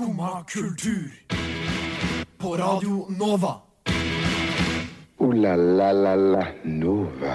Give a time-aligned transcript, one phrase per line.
[0.00, 1.12] Skumma kultur.
[2.38, 3.50] På Radio Nova.
[5.18, 7.34] O-la-la-la-la Nova.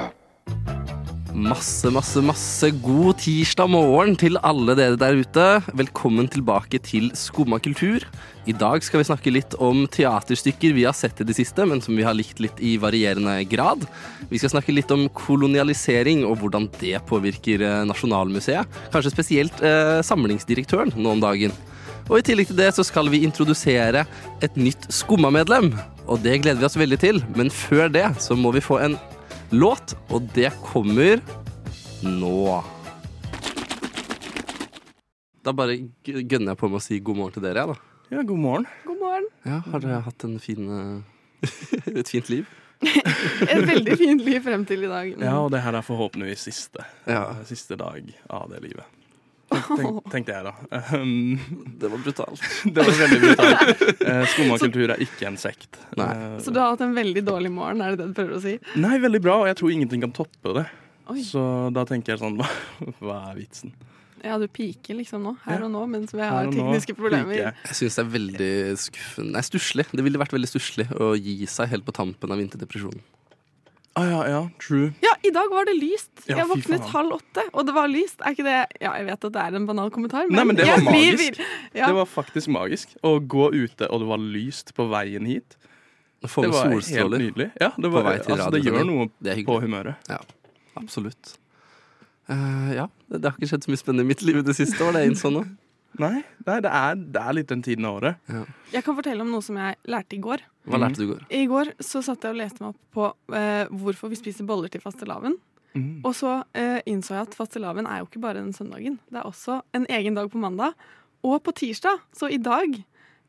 [1.36, 5.46] Masse, masse, masse god tirsdag morgen til alle dere der ute.
[5.78, 8.08] Velkommen tilbake til Skumma kultur.
[8.50, 11.86] I dag skal vi snakke litt om teaterstykker vi har sett i det siste, men
[11.86, 13.86] som vi har likt litt i varierende grad.
[14.34, 18.82] Vi skal snakke litt om kolonialisering og hvordan det påvirker eh, Nasjonalmuseet.
[18.90, 21.54] Kanskje spesielt eh, samlingsdirektøren nå om dagen.
[22.06, 24.04] Og i tillegg til det så skal vi introdusere
[24.46, 25.72] et nytt Skumma-medlem.
[26.06, 28.98] Og det gleder vi oss veldig til, men før det så må vi få en
[29.56, 31.18] låt, og det kommer
[32.06, 32.60] nå.
[35.46, 38.06] Da bare gønner jeg på med å si god morgen til dere, jeg, da.
[38.14, 38.68] Ja, god morgen.
[38.86, 39.26] God morgen.
[39.46, 41.50] Ja, har dere hatt en fin, eh,
[42.02, 42.46] et fint liv?
[42.86, 45.14] Et veldig fint liv frem til i dag.
[45.16, 47.24] Ja, og det her er forhåpentligvis siste, Ja.
[47.48, 48.86] siste dag av det livet.
[49.66, 50.82] Tenk, tenk, tenkte jeg, da.
[50.96, 51.40] Um,
[51.82, 52.46] Det var brutalt.
[52.76, 53.84] det var veldig brutalt.
[54.06, 55.80] Uh, Skummakultur er ikke en sekt.
[56.00, 56.10] Nei.
[56.14, 58.44] Eh, Så du har hatt en veldig dårlig morgen, er det det du prøver å
[58.46, 58.56] si?
[58.80, 60.66] nei, veldig bra, og jeg tror ingenting kan toppe det.
[61.12, 61.20] Oi.
[61.26, 61.42] Så
[61.76, 62.48] da tenker jeg sånn, hva,
[63.04, 63.74] hva er vitsen?
[64.26, 67.30] Ja, du piker liksom nå, her og nå, mens vi har tekniske problemer.
[67.36, 67.60] Piker.
[67.70, 69.86] Jeg syns det er veldig skuffende Nei, stusslig.
[69.94, 73.04] Det ville vært veldig stusslig å gi seg helt på tampen av vinterdepresjonen.
[73.96, 74.90] Ah, ja, ja, true.
[75.00, 76.10] Ja, i dag var det lyst.
[76.28, 76.92] Ja, jeg våknet faen.
[76.92, 78.20] halv åtte, og det var lyst.
[78.20, 80.58] Er ikke det Ja, jeg vet at det er en banal kommentar, men, Nei, men
[80.60, 81.24] det var jeg blir magisk.
[81.24, 81.46] vill.
[81.80, 81.88] Ja.
[81.88, 82.92] Det var faktisk magisk.
[83.08, 85.56] Å gå ute, og det var lyst på veien hit.
[86.26, 87.52] Få Det var helt nydelig.
[87.62, 89.96] Ja, det, var, altså, det gjør noe Det på humøret.
[90.10, 90.36] humøret.
[90.76, 91.36] Absolutt.
[92.28, 94.56] Uh, ja, det, det har ikke skjedd så mye spennende i mitt liv i det
[94.58, 95.44] siste, var det jeg innså nå.
[96.02, 98.32] Nei, nei det, er, det er litt den tiden av året.
[98.74, 100.44] Jeg kan fortelle om noe som jeg lærte i går.
[100.70, 101.26] Hva lærte du i går?
[101.30, 104.72] I går så satt jeg og leste meg opp på eh, hvorfor vi spiser boller
[104.74, 105.38] til fastelavn.
[105.76, 106.04] Mm.
[106.08, 108.98] Og så eh, innså jeg at fastelavn er jo ikke bare den søndagen.
[109.12, 110.76] Det er også en egen dag på mandag
[111.26, 112.04] og på tirsdag.
[112.16, 112.78] Så i dag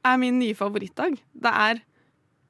[0.06, 1.18] er min nye favorittdag.
[1.34, 1.82] Det er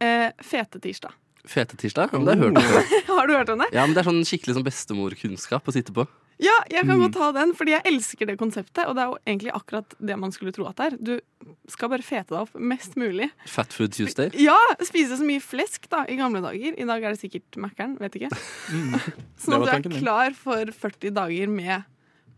[0.04, 1.16] eh, fetetirsdag.
[1.46, 2.12] Fetetirsdag?
[2.12, 2.94] Ja, det har hørt om før.
[3.16, 3.68] Har du hørt om det?
[3.72, 6.06] Ja, men Det er sånn skikkelig sånn bestemorkunnskap å sitte på.
[6.38, 7.02] Ja, jeg kan Mm.
[7.06, 8.84] godt ta den, fordi jeg elsker det konseptet.
[8.86, 10.96] Og det er jo egentlig akkurat det man skulle tro at det er.
[11.00, 13.30] Du skal bare fete deg opp mest mulig.
[13.48, 14.28] Fat Food Tuesday.
[14.36, 16.74] Ja, spise så mye flesk da, i gamle dager.
[16.76, 18.28] I dag er det sikkert Mækkern, vet ikke.
[18.70, 19.00] Mm.
[19.40, 21.84] Sånn at du er klar for 40 dager med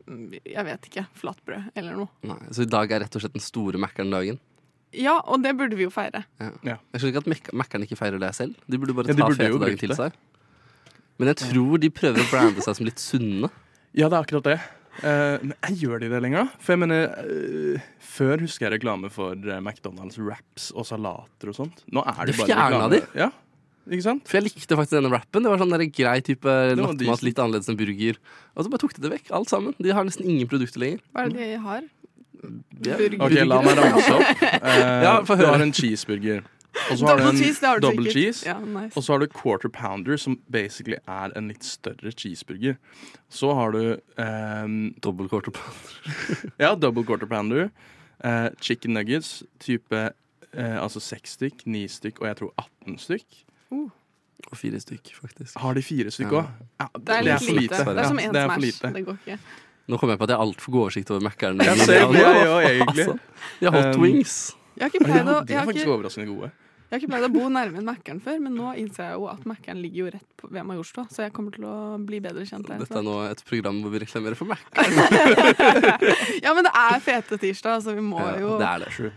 [0.06, 2.08] mm, jeg vet ikke, flatbrød eller noe.
[2.22, 4.38] Nei, så i dag er rett og slett den store Mækkern-dagen.
[4.94, 6.22] Ja, og det burde vi jo feire.
[6.40, 6.52] Ja.
[6.64, 6.76] Ja.
[6.94, 8.54] Jeg skjønner ikke at Mækkern ikke feirer det selv.
[8.70, 10.12] De burde bare Ja, ta burde fete fetedagen til seg.
[11.18, 13.50] Men jeg tror de prøver å brande seg som litt sunne.
[13.98, 14.58] Ja, det er akkurat det.
[14.98, 16.48] Uh, men jeg gjør de det lenger.
[16.62, 21.54] For jeg mener, uh, Før husker jeg reklame for eh, McDonald's wraps og salater og
[21.54, 21.84] sånt.
[21.94, 22.88] Nå er det du bare reklame.
[22.96, 23.02] de.
[23.20, 23.28] Ja,
[23.88, 24.24] ikke sant?
[24.26, 25.44] For jeg likte faktisk denne rappen.
[25.44, 28.18] Det var sånn der grei type nattmat, litt annerledes enn burger.
[28.56, 29.76] Og så bare tok de det vekk, alt sammen.
[29.78, 31.04] De har nesten ingen produkter lenger.
[31.14, 31.86] Hva er det de har?
[32.42, 33.16] Burger.
[33.22, 34.44] Ok, La meg ramse opp.
[34.58, 36.42] Eh, Ja, du har en cheeseburger.
[36.90, 38.12] Og så har du Double en cheese, det har du double sikkert.
[38.14, 38.46] cheese.
[38.46, 38.96] Ja, nice.
[38.96, 42.76] Og så har du quarter pounder, som basically er en litt større cheeseburger.
[43.28, 46.52] Så har du um, Double quarter pounder.
[46.64, 47.68] ja, double quarter pounder.
[48.24, 52.54] Uh, chicken nuggets, type uh, altså seks stykk, ni stykk og jeg tror
[52.86, 53.44] 18 stykk.
[54.48, 55.56] Og fire stykk, faktisk.
[55.58, 56.40] Har de fire stykk Ja.
[56.40, 56.68] òg?
[56.80, 57.74] Ja, Det er for lite.
[57.84, 58.66] Det er som Ja, en det for Smash.
[58.66, 58.92] lite.
[58.94, 59.38] Det går ikke.
[59.88, 61.60] Nå kommer jeg på at jeg har altfor god oversikt over Mækkern.
[61.64, 63.06] Ja, jeg òg, egentlig.
[63.08, 63.18] Altså,
[63.60, 64.34] de har hot Um, wings.
[64.76, 66.50] Jeg har ikke pleid å, Ja, jeg de er faktisk ikke, overraskende gode.
[66.88, 69.26] Jeg har ikke pleid å bo nærme en Mækkern før, men nå innser jeg jo
[69.28, 72.64] at Mækkern ligger jo rett ved Majorstua, så jeg kommer til å bli bedre kjent
[72.70, 72.80] der.
[72.80, 74.98] Dette er nå et program hvor vi reklamerer for Mækkern.
[76.44, 78.92] Ja, men det er fete tirsdag, så vi må Ja, jo det er det.
[78.96, 79.12] True.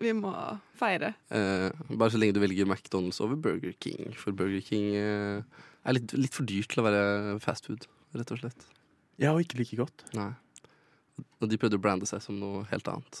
[0.00, 0.32] Vi må
[0.80, 1.12] feire.
[1.28, 4.14] Eh, bare så lenge du velger McDonald's over Burger King.
[4.16, 5.42] For Burger King eh,
[5.84, 7.02] er litt, litt for dyrt til å være
[7.44, 7.84] fast food,
[8.16, 8.64] rett og slett.
[9.20, 10.06] Ja, og ikke like godt.
[10.16, 10.30] Nei.
[11.44, 13.20] Og de prøvde å brande seg som noe helt annet.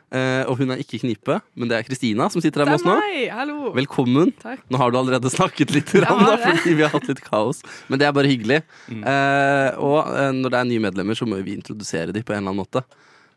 [0.15, 2.87] Eh, og hun er ikke Knipe, men det er Kristina som sitter her med oss
[2.87, 2.95] nå.
[3.33, 3.71] Hallo!
[3.75, 4.33] Velkommen.
[4.41, 4.63] Takk.
[4.71, 7.61] Nå har du allerede snakket litt, rann, da, fordi vi har hatt litt kaos.
[7.89, 8.61] Men det er bare hyggelig.
[8.87, 9.05] Mm.
[9.13, 12.41] Eh, og eh, når det er nye medlemmer, så må vi introdusere dem på en
[12.41, 12.85] eller annen måte.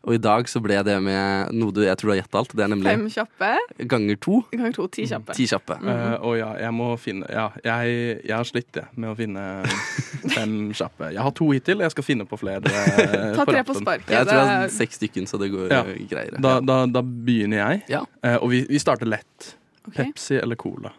[0.05, 2.51] Og i dag så ble det med noe du jeg tror du har gjetta alt.
[2.53, 3.47] Det er nemlig Fem kjappe
[3.89, 4.35] ganger to.
[4.51, 5.33] ganger to, ti kjappe.
[5.33, 5.77] Ti kjappe.
[5.81, 9.45] Eh, og ja, jeg må finne Ja, jeg, jeg har slitt jeg, med å finne
[10.37, 11.09] fem kjappe.
[11.15, 11.81] Jeg har to hittil.
[11.81, 12.61] Jeg skal finne på flere.
[12.69, 14.13] Ta Ta tre på sparket.
[14.13, 15.81] Jeg tror jeg det har seks stykken, så det går Ja.
[15.89, 16.41] eh, greiere.
[16.45, 17.83] Da, da, da begynner jeg.
[17.97, 18.03] Ja.
[18.21, 19.55] Uh, og vi, vi starter lett.
[19.89, 20.11] Okay.
[20.11, 20.93] Pepsi eller Cola?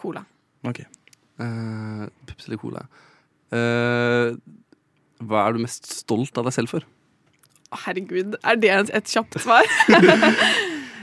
[0.00, 0.24] Cola.
[0.64, 0.80] Ok.
[1.40, 2.86] Uh, Pepsi eller Cola.
[3.52, 4.34] Eh,
[5.28, 6.84] hva er du mest stolt av deg selv for?
[7.84, 9.66] Herregud, er det et, et kjapt svar?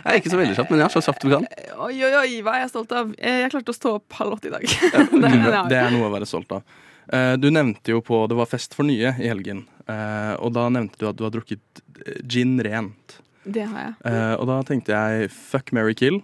[0.06, 1.46] Jeg er ikke så veldig kjapt, men ja, så kjapt du kan.
[1.82, 3.08] Oi, oi, oi, hva er jeg stolt av?
[3.18, 4.66] Eh, Jeg klarte å stå opp halv åtte i dag.
[5.24, 5.32] det.
[5.72, 6.62] Det er noe å være stolt av.
[7.10, 9.64] Eh, du nevnte jo på Det var fest for nye i helgen.
[9.90, 11.82] Eh, og da nevnte du at du har drukket
[12.30, 13.18] gin rent.
[13.50, 13.96] det har jeg.
[14.12, 16.22] Eh, og da tenkte jeg fuck, marry, kill.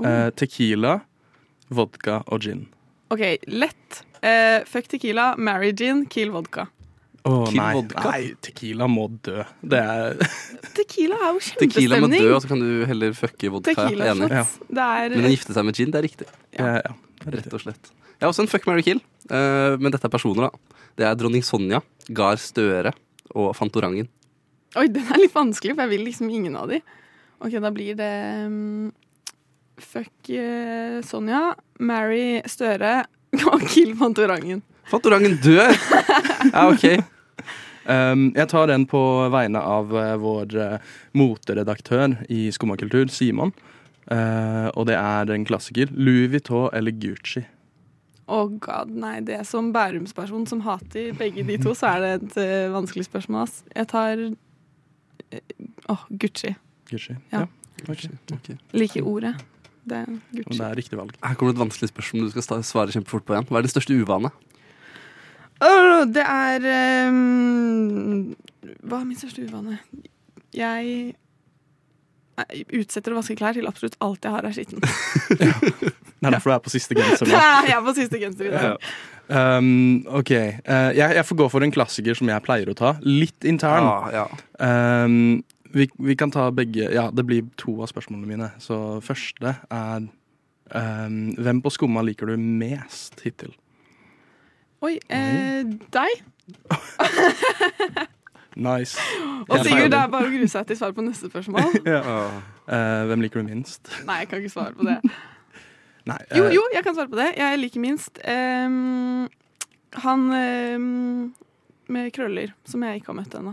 [0.00, 0.98] Eh, tequila,
[1.68, 2.64] vodka og gin.
[3.12, 4.00] OK, lett.
[4.24, 6.70] Eh, fuck tequila, marry gin, kill vodka.
[7.26, 8.02] Kill nei, vodka?
[8.12, 9.42] nei, tequila må dø.
[9.66, 10.20] Det er
[10.76, 13.74] Tequila er jo Tequila må dø, og så kan du heller fucke vodka.
[13.74, 14.30] Tequila Enig.
[14.30, 14.44] Ja.
[14.68, 16.28] Det er Men å gifte seg med gin, det er riktig.
[16.58, 16.78] ja.
[16.84, 16.94] ja.
[17.26, 17.88] Rett og slett.
[18.16, 19.00] Jeg har også en fuck, marry, kill.
[19.28, 20.84] Uh, men dette er personer, da.
[20.96, 21.80] Det er dronning Sonja,
[22.16, 22.92] Gahr Støre
[23.36, 24.06] og Fantorangen.
[24.76, 26.78] Oi, den er litt vanskelig, for jeg vil liksom ingen av de.
[27.40, 28.12] OK, da blir det
[28.46, 28.86] um,
[29.80, 31.42] Fuck uh, Sonja,
[31.84, 33.02] marry Støre
[33.50, 34.62] og kill Fantorangen.
[34.88, 35.74] Fantorangen dør!
[36.52, 36.84] Ja, OK.
[37.86, 39.00] Um, jeg tar den på
[39.30, 43.54] vegne av uh, vår uh, moteredaktør i Skummakultur, Simon.
[44.06, 45.90] Uh, og det er en klassiker.
[45.94, 47.44] Louis Vuitton eller Gucci.
[48.26, 49.20] Å god, nei.
[49.26, 53.06] Det er som Bærumsperson som hater begge de to, så er det et uh, vanskelig
[53.06, 53.44] spørsmål.
[53.46, 53.60] Ass.
[53.70, 55.42] Jeg tar eh,
[55.92, 56.56] oh, Gucci.
[56.90, 57.14] Gucci.
[57.34, 57.44] Ja.
[57.44, 57.84] ja.
[57.86, 58.10] Gucci.
[58.34, 58.58] Okay.
[58.74, 59.36] Liker ordet.
[59.86, 61.14] Det er Og det er riktig valg.
[61.22, 63.46] Her kommer det et vanskelig spørsmål du skal svare kjempefort på igjen.
[63.46, 64.32] Hva er din største uvane?
[65.64, 66.66] Åh, det er
[67.08, 68.34] um,
[68.84, 69.78] Hva er min største uvane?
[70.56, 71.14] Jeg
[72.76, 74.82] utsetter å vaske klær til absolutt alt jeg har er skitten.
[76.16, 77.40] Det er derfor du er på siste genser nå.
[77.68, 78.86] jeg er på siste genser i dag.
[79.28, 80.30] Um, OK.
[80.32, 82.94] uh, jeg, jeg får gå for en klassiker som jeg pleier å ta.
[83.04, 83.84] Litt intern.
[83.84, 85.04] Ja, ja.
[85.04, 85.44] Um,
[85.76, 88.48] vi, vi kan ta begge Ja, det blir to av spørsmålene mine.
[88.64, 90.08] Så første er
[90.72, 93.52] um, Hvem på Skumma liker du mest hittil?
[94.84, 95.64] Oi, eh,
[95.94, 96.12] deg?
[98.56, 98.96] Nice.
[99.50, 101.74] Og Sigurd, det er bare å grue seg til svar på neste spørsmål.
[101.84, 102.00] ja.
[102.64, 103.90] Eh, hvem liker du minst?
[104.08, 104.94] Nei, jeg kan ikke svare på det.
[106.10, 106.16] Nei.
[106.32, 107.26] Jo, eh, jo, jeg kan svare på det.
[107.36, 109.26] Jeg liker minst um,
[110.06, 110.86] han um,
[111.92, 113.52] med krøller, som jeg ikke har møtt ennå.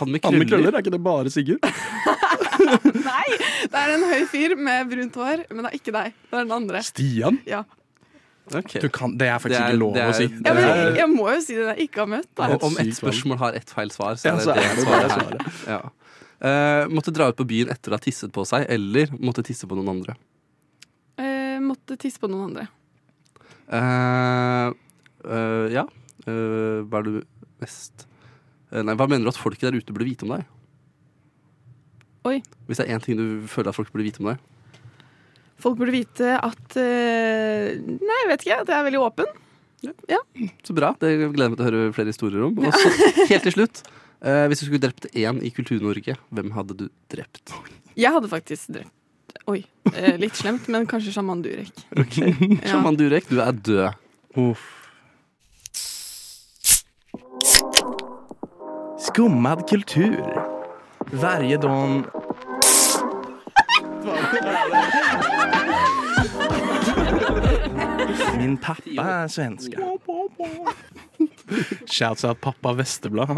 [0.00, 0.50] Han med Han med krøller.
[0.50, 1.62] krøller, er ikke det bare Sigurd?
[3.04, 3.28] Nei!
[3.70, 6.18] Det er en høy fyr med brunt hår, men det er ikke deg.
[6.26, 6.82] Det er den andre.
[6.82, 7.38] Stian?
[7.46, 7.62] Ja.
[8.56, 8.80] Ok.
[8.82, 10.24] Du kan, det er faktisk Det er- ikke lov er- å si.
[10.24, 12.28] Ja, men jeg, må jo si det jeg ikke har møtt.
[12.34, 12.48] Da.
[12.48, 14.74] Det om et ett spørsmål har ett feil svar, så er det så det er
[14.74, 15.42] det svaret svaret.
[15.42, 15.72] her.
[15.74, 15.80] Ja.
[16.40, 19.68] Uh, måtte dra ut på byen etter å ha tisset på seg, eller måtte tisse
[19.68, 20.16] på noen andre.
[21.20, 22.68] Uh, måtte tisse på noen andre.
[23.70, 24.72] Uh,
[25.30, 25.84] eh, ja.
[26.26, 27.12] Eh, hva er du
[27.62, 28.06] mest
[28.70, 30.44] Nei, hva mener du at folket der ute burde vite om deg?
[32.28, 32.36] Oi.
[32.68, 34.38] Hvis det er én ting du føler at folk burde vite om deg?
[35.60, 38.60] Folk burde vite at eh, Nei, jeg vet ikke.
[38.64, 39.32] At jeg er veldig åpen.
[40.66, 40.92] Så bra.
[41.00, 42.56] Det gleder jeg meg til å høre flere historier om.
[42.60, 42.92] Og så
[43.32, 43.82] helt til slutt.
[44.20, 47.54] eh, hvis du skulle drept én i Kultur-Norge, hvem hadde du drept?
[47.96, 48.96] Jeg hadde faktisk drept
[49.48, 49.62] Oi.
[49.94, 51.72] Eh, litt slemt, men kanskje sjaman Durek.
[51.96, 52.04] Ja.
[52.74, 53.96] Sjaman Durek, du er død.
[54.38, 54.66] Uff.
[59.00, 60.20] Skummad kultur.
[61.12, 62.19] Varje dag...
[68.40, 69.76] Min pappa er svensk
[71.90, 73.36] Shouts out pappa Vesteblad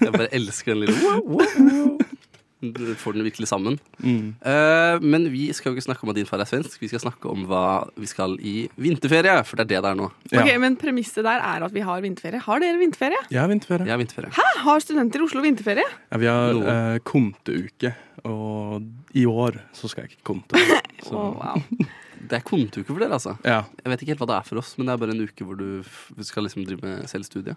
[0.00, 1.98] Jeg bare elsker den lille
[2.58, 3.76] Du får den virkelig sammen.
[4.02, 4.32] Mm.
[4.42, 6.80] Uh, men vi skal jo ikke snakke om at din far er svensk.
[6.82, 9.98] Vi skal snakke om hva vi skal i vinterferie, for det er det det er
[10.00, 10.08] nå.
[10.32, 10.40] Ja.
[10.42, 12.40] Ok, Men premisset der er at vi har vinterferie.
[12.42, 13.20] Har dere vinterferie?
[13.30, 13.86] Jeg har vinterferie.
[13.86, 14.32] Jeg har vinterferie.
[14.34, 14.48] Hæ?
[14.64, 15.86] Har studenter i Oslo vinterferie?
[16.10, 16.66] Ja, vi har Noen.
[16.74, 17.94] eh, konteuke,
[18.26, 20.58] og i år så skal jeg ikke konte.
[21.06, 21.62] Så, oh, wow.
[22.28, 23.36] Det er kontuke for dere, altså.
[23.46, 23.60] ja.
[23.82, 25.46] Jeg vet ikke helt hva det er for oss, men det er bare en uke
[25.46, 27.54] hvor du skal liksom drive med selvstudie.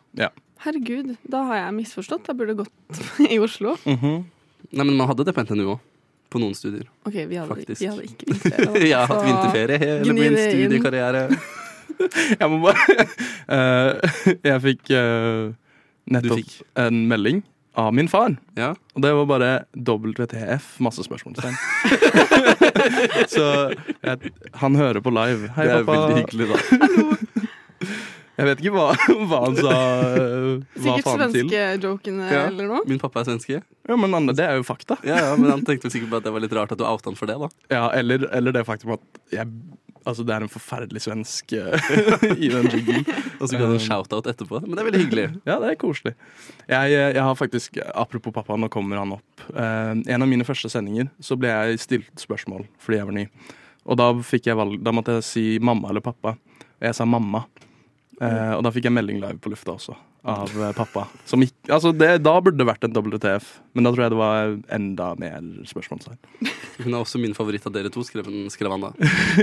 [0.66, 2.30] Herregud, da har jeg misforstått.
[2.30, 3.02] Jeg burde gått
[3.34, 3.78] i Oslo.
[3.90, 4.22] Mhm.
[4.72, 5.80] Nei, men man hadde det på NTNU òg.
[6.32, 6.86] På noen studier.
[7.04, 8.86] Ok, vi hadde, vi hadde ikke vinterferie.
[8.94, 11.24] Jeg har hatt vinterferie hele min studiekarriere.
[12.40, 13.04] Jeg må bare
[13.52, 14.14] uh,
[14.48, 15.52] Jeg fikk uh,
[16.16, 16.54] nettopp fikk?
[16.80, 17.42] en melding
[17.78, 18.34] av min far.
[18.60, 18.74] Ja.
[18.96, 21.56] Og det var bare WTF, masse spørsmålstegn.
[23.34, 23.46] Så
[24.04, 25.52] jeg, han hører på live.
[25.56, 26.08] Hei, det er pappa.
[26.08, 26.58] veldig hyggelig, da.
[28.42, 28.86] Jeg vet ikke hva,
[29.30, 29.72] hva han sa.
[29.72, 30.46] eh,
[30.82, 32.44] Hva Sikkert svenskejokene Ja.
[32.50, 32.82] eller noe.
[32.90, 33.60] Min pappa er svenske.
[33.90, 34.98] Ja, men Anne, det er jo fakta.
[35.06, 37.12] Ja, ja, Men han tenkte sikkert på at det var litt rart at du outa
[37.12, 37.38] han for det.
[37.44, 39.04] da Ja, eller, eller det faktum at
[39.36, 39.46] jeg
[40.08, 41.90] Altså, det er en forferdelig svensk eh,
[42.46, 43.06] i den jiggen.
[43.40, 44.62] Og så kan du en shout-out etterpå.
[44.66, 45.26] Men det er veldig hyggelig.
[45.46, 46.14] Ja, det er koselig.
[46.66, 49.48] Jeg, jeg har faktisk, Apropos pappa, nå kommer han opp.
[49.54, 53.26] Uh, en av mine første sendinger så ble jeg stilt spørsmål fordi jeg var ny.
[53.90, 56.36] Og da, jeg valg, da måtte jeg si mamma eller pappa.
[56.38, 57.46] Og jeg sa mamma.
[58.22, 61.08] Uh, og da fikk jeg melding live på lufta også av eh, pappa.
[61.26, 64.20] Som ikke, altså det, da burde det vært en WTF, men da tror jeg det
[64.20, 66.20] var enda mer spørsmålstegn.
[66.84, 68.92] Hun er også min favoritt av dere to, skrev, skrev han da.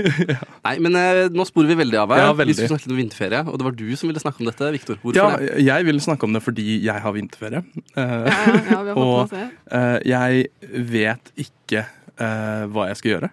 [0.67, 2.23] Nei, men eh, nå sporer vi veldig av her.
[2.23, 2.55] Ja, vi veldig.
[2.61, 5.01] skulle snakke om vinterferie, og det var du som ville snakke om dette, Viktor.
[5.03, 5.51] Hvorfor Ja, det?
[5.67, 7.63] jeg vil snakke om det fordi jeg har vinterferie.
[7.95, 9.35] Eh, Ja, ja, ja, vi har Og-.
[9.35, 10.47] Eh, jeg
[10.95, 13.31] vet ikke eh, hva jeg skal gjøre.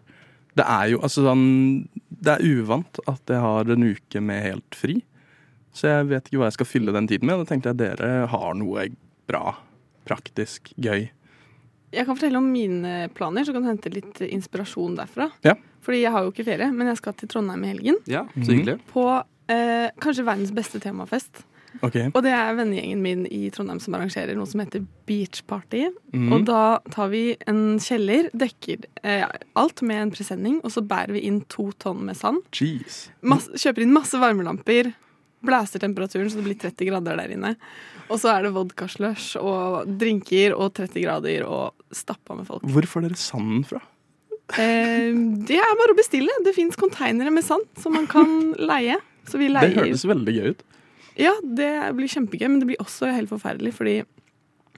[0.56, 1.42] Det er jo altså sånn
[2.08, 4.98] Det er uvant at jeg har en uke med helt fri.
[5.76, 7.36] Så jeg vet ikke hva jeg skal fylle den tiden med.
[7.36, 8.86] Og da tenkte jeg dere har noe
[9.28, 9.54] bra,
[10.08, 11.08] praktisk, gøy.
[11.94, 15.28] Jeg kan fortelle om mine planer, så kan du hente litt inspirasjon derfra.
[15.46, 15.54] Ja.
[15.86, 18.00] Fordi jeg har jo ikke ferie, men jeg skal til Trondheim i helgen.
[18.10, 18.54] Ja, så Mhm.
[18.56, 18.78] hyggelig.
[18.90, 19.04] På
[19.48, 21.44] eh, kanskje verdens beste temafest.
[21.84, 22.08] Okay.
[22.14, 25.84] Og det er vennegjengen min i Trondheim som arrangerer noe som heter Beach Party.
[26.12, 26.32] Mm.
[26.32, 31.12] Og da tar vi en kjeller, dekker eh, alt med en presenning, og så bærer
[31.12, 32.42] vi inn to tonn med sand.
[32.50, 33.10] Jeez.
[33.22, 34.94] Masse, kjøper inn masse varmelamper,
[35.44, 37.52] blæser temperaturen så det blir 30 grader der inne.
[38.06, 42.64] Og så er det vodkaslush og drinker og 30 grader og stappa med folk.
[42.70, 43.82] Hvor får dere sanden fra?
[44.54, 45.10] Eh,
[45.46, 46.40] det er bare å bestille.
[46.46, 48.98] Det fins konteinere med sand som man kan leie.
[49.26, 50.66] Så vi Det høres veldig gøy ut.
[51.18, 53.96] Ja, det blir kjempegøy, men det blir også helt forferdelig, fordi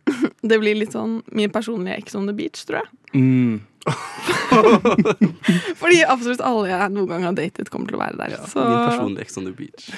[0.49, 2.88] det blir litt sånn min personlige Ex on the beach, tror jeg.
[3.19, 3.59] Mm.
[5.78, 8.35] Fordi absolutt alle jeg noen gang har datet, kommer til å være der.
[8.50, 9.88] så Min personlige Ex on the beach.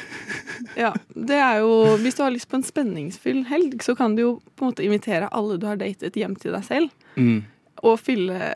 [0.79, 1.71] ja, det er jo
[2.03, 4.85] Hvis du har lyst på en spenningsfull helg, så kan du jo på en måte
[4.87, 7.43] invitere alle du har datet, hjem til deg selv, Mm.
[7.83, 8.53] og fylle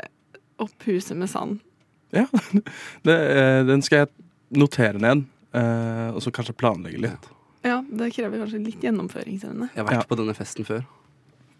[0.62, 1.58] opp huset med sand.
[2.14, 2.26] Ja,
[3.06, 4.08] det, eh, den skal jeg
[4.60, 7.26] notere ned, eh, og så kanskje planlegge litt.
[7.66, 9.70] Ja, det krever kanskje litt gjennomføringsevne.
[9.74, 10.06] Jeg har vært Ja.
[10.06, 10.84] på denne festen før.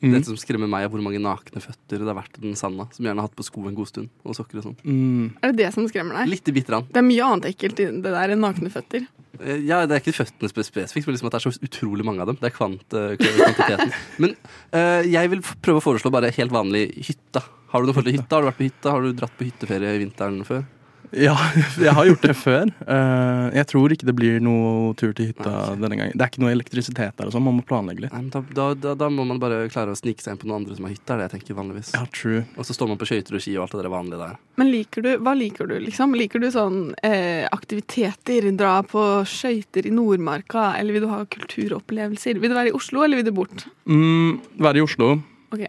[0.03, 0.13] Mm.
[0.17, 2.87] Det som skremmer meg, er hvor mange nakne føtter det har vært i den sanda.
[2.93, 4.11] Som gjerne har hatt på sko en god stund.
[4.27, 4.79] Og sokker og sånn.
[4.85, 5.29] Mm.
[5.41, 6.33] Er det det som skremmer deg?
[6.35, 6.89] Litt i bitte grann.
[6.91, 9.07] Det er mye annet ekkelt i det der enn nakne føtter.
[9.41, 12.25] Eh, Ja, det er ikke føttene spesifikt, men liksom at det er så utrolig mange
[12.25, 12.39] av dem.
[12.41, 13.95] Det er kvant, eh, kvantiteten.
[14.23, 14.37] Men
[14.75, 17.43] uh, jeg vil prøve å foreslå bare helt vanlig hytte.
[17.73, 18.37] Har du noe forhold til hytta?
[18.37, 18.93] Har du vært på hytta?
[18.95, 20.63] Har du dratt på hytteferie i vinteren før?
[21.15, 21.35] Ja,
[21.87, 22.71] jeg har gjort det før.
[22.91, 26.17] Eh, jeg tror ikke det blir noe tur til hytta Nei, denne gangen.
[26.17, 28.15] Det er ikke noe elektrisitet der, og sånn, man må planlegge litt.
[28.15, 30.63] Nei, men da, da, da, må man bare klare å snike seg inn på noen
[30.63, 31.93] andre som har hytte, er det jeg tenker vanligvis.
[31.97, 32.43] Ja, true.
[32.59, 34.41] Og så står man på skøyter og ski og alt det der vanlige der.
[34.61, 36.17] Men liker du, hva liker du, liksom?
[36.19, 42.43] Liker du sånn eh, aktiviteter, dra på skøyter i Nordmarka, eller vil du ha kulturopplevelser?
[42.43, 43.67] Vil du være i Oslo, eller vil du bort?
[43.91, 45.15] Mm, være i Oslo.
[45.55, 45.67] Ok,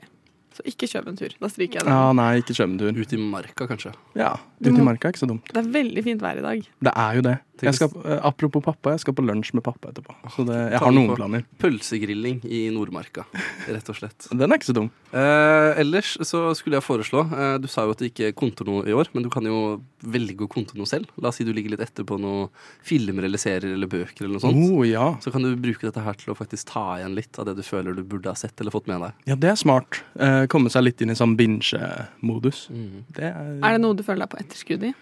[0.55, 1.35] så ikke kjøp en tur.
[1.41, 1.93] Da stryker jeg den.
[1.93, 3.01] Ja, nei, ikke kjøp en tur.
[3.01, 3.93] Ut i marka, kanskje.
[4.19, 4.31] Ja,
[4.61, 5.51] ut i marka er ikke så dumt.
[5.51, 6.69] Det er veldig fint vær i dag.
[6.87, 7.35] Det er jo det.
[7.55, 10.11] Skal, eh, apropos pappa, jeg skal på lunsj med pappa etterpå.
[10.35, 11.45] Så det, jeg har noen planer.
[11.61, 13.23] Pølsegrilling i Nordmarka,
[13.71, 14.27] rett og slett.
[14.31, 14.89] Den er ikke så dum.
[15.15, 18.83] Eh, ellers så skulle jeg foreslå eh, Du sa jo at det ikke konter noe
[18.83, 21.07] i år, men du kan jo velge å konte noe selv.
[21.23, 22.49] La oss si du ligger litt etter på noen
[22.85, 24.59] filmer eller serier eller bøker eller noe sånt.
[24.75, 25.07] Oh, ja.
[25.23, 27.63] Så kan du bruke dette her til å faktisk ta igjen litt av det du
[27.65, 29.15] føler du burde ha sett eller fått med deg.
[29.31, 30.03] ja, det er smart.
[30.19, 32.67] Eh, komme seg litt inn i sånn binge-modus.
[33.15, 34.93] Det er, Er det noe du føler deg på etterskudd i?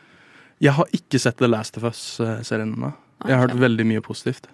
[0.64, 2.94] Jeg har ikke sett The Last of Us-serien ennå.
[3.28, 4.48] Jeg har hørt veldig mye positivt.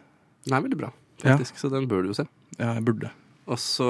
[0.48, 0.92] Den er veldig bra,
[1.24, 1.36] Ja.
[1.36, 2.26] faktisk, så den bør du jo se.
[2.58, 3.12] Ja, jeg burde.
[3.50, 3.90] Og så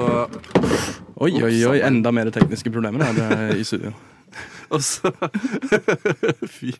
[1.20, 3.92] Oi, oi, oi, enda mer tekniske problemer er det i studio.
[4.74, 5.10] Og så
[6.58, 6.72] Fy.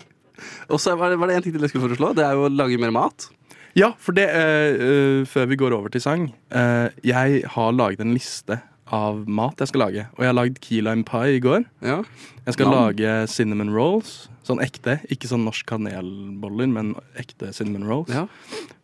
[0.70, 2.14] Og så var det, én en ting til jeg skulle foreslå.
[2.16, 3.28] Det er jo å lage mer mat.
[3.76, 8.00] Ja, for det, eh, eh, før vi går over til sang Uh, Jeg har laget
[8.00, 8.60] en liste
[8.94, 10.06] av mat jeg skal lage.
[10.16, 11.64] Og jeg har lagd key lime pie i går.
[11.84, 12.00] Ja.
[12.46, 12.74] Jeg skal Nam.
[12.76, 14.28] lage cinnamon rolls.
[14.46, 14.98] Sånn ekte.
[15.12, 18.14] Ikke sånn norsk kanelboller, men ekte cinnamon rolls.
[18.14, 18.26] ja.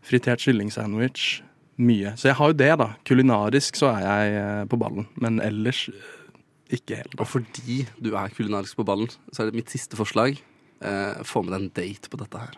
[0.06, 1.42] Fritert kyllingsandwich.
[1.76, 2.14] Mye.
[2.16, 2.86] Så jeg har jo det, da.
[3.04, 5.08] Kulinarisk så er jeg eh, på ballen.
[5.20, 7.18] Men ellers eh, ikke helt.
[7.20, 10.38] Og fordi du er kulinarisk på ballen, så er det mitt siste forslag.
[10.80, 12.56] Eh, få med deg en date på dette her.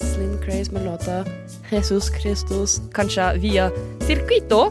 [0.00, 1.20] Slim Craze med låta
[1.70, 3.68] Jesus Christus, kanskje via
[4.00, 4.70] Circuito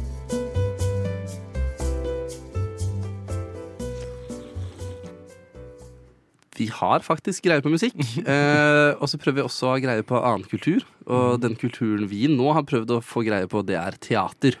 [6.61, 7.97] Vi har faktisk greie på musikk.
[8.31, 10.83] Eh, og så prøver vi også å ha greie på annen kultur.
[11.09, 14.57] Og den kulturen vi nå har prøvd å få greie på, det er teater.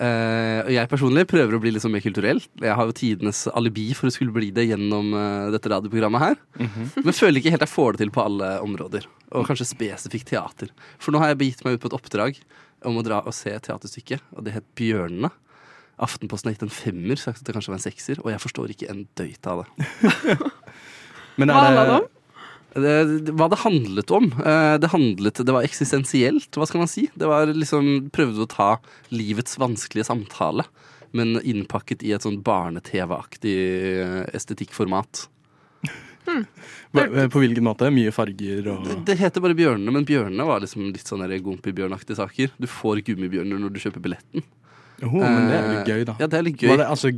[0.00, 2.40] Eh, og jeg personlig prøver å bli litt sånn mer kulturell.
[2.62, 6.40] Jeg har jo tidenes alibi for å skulle bli det gjennom eh, dette radioprogrammet her.
[7.04, 9.06] Men føler ikke helt jeg får det til på alle områder.
[9.36, 10.72] Og kanskje spesifikt teater.
[11.02, 12.40] For nå har jeg begitt meg ut på et oppdrag
[12.88, 15.32] om å dra og se teaterstykket, og det het Bjørnene.
[16.00, 18.88] Aftenposten har gitt en femmer, at det kanskje var en sekser, og jeg forstår ikke
[18.88, 19.90] en døyt av det.
[21.40, 22.08] Men Hva handla det om?
[22.70, 24.28] Det, det- hva det handlet om?
[24.44, 27.08] eh, Det handlet, det var eksistensielt, hva skal man si?
[27.18, 28.68] Det var liksom, prøvde å ta
[29.10, 30.64] livets vanskelige samtale,
[31.12, 33.56] men innpakket i et sånn barne-TV-aktig
[34.04, 35.24] eh, estetikkformat.
[36.28, 36.44] Hmm.
[36.94, 37.88] eh, På hvilken måte?
[37.90, 41.42] Mye farger og Det, det heter bare Bjørnene, men Bjørnene var liksom litt sånn gumpibjørnaktige
[41.42, 42.52] Gompibjørnaktige saker.
[42.60, 44.44] Du får gummibjørner når du kjøper billetten.
[45.00, 46.14] Jo, men det er litt Eh, gøy, da.
[46.20, 46.68] Ja, det er litt gøy.
[46.72, 47.10] Var det altså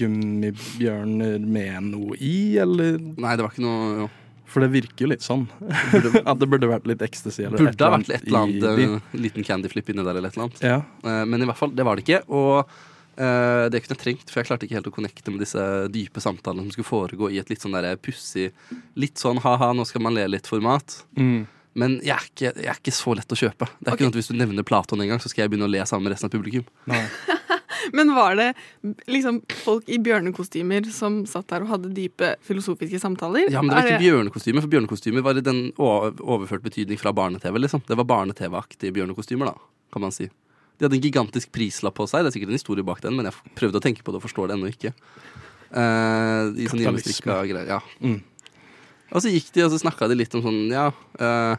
[0.00, 2.98] gummibjørner med noe i, eller?
[2.98, 4.08] Nei, det var ikke noe jo.
[4.50, 5.44] For det virker jo litt sånn.
[6.30, 9.92] At det burde vært litt ecstasy eller Burde ha vært et eller annet liten candyflip
[9.92, 10.64] inni der eller et eller annet.
[10.66, 10.80] Ja.
[11.06, 12.24] Eh, Men i hvert fall, det var det ikke.
[12.34, 12.56] Og
[13.14, 16.24] eh, det kunne jeg trengt, for jeg klarte ikke helt å connecte med disse dype
[16.24, 18.50] samtalene som skulle foregå i et litt sånn pussig,
[18.98, 20.98] litt sånn ha-ha, nå skal man le litt-format.
[21.20, 21.44] Mm.
[21.78, 23.68] Men jeg er, ikke, jeg er ikke så lett å kjøpe.
[23.78, 23.94] Det er okay.
[23.94, 25.84] ikke sånn at Hvis du nevner Platon en gang, så skal jeg begynne å le
[25.86, 26.64] sammen med resten av publikum.
[27.96, 28.48] Men var det
[29.10, 33.48] liksom folk i bjørnekostymer som satt der og hadde dype filosofiske samtaler?
[33.48, 37.56] Ja, men Det var ikke bjørnekostymer, for bjørnekostymer var i den overført betydning fra barne-TV.
[37.64, 37.82] liksom.
[37.88, 40.28] Det var barne-TV-aktige bjørnekostymer, da, kan man si.
[40.76, 42.24] De hadde en gigantisk prislapp på seg.
[42.24, 44.26] Det er sikkert en historie bak den, men jeg prøvde å tenke på det og
[44.28, 44.92] forstår det ennå ikke.
[45.70, 47.66] Uh, I sånn greier.
[47.68, 47.80] Ja.
[48.00, 48.20] Mm.
[49.10, 51.54] Og så gikk de, og så snakka de litt om sånn Ja, eh,